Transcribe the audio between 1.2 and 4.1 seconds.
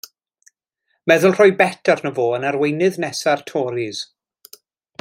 rhoi bet arno fo yn arweinydd nesa'r Toris.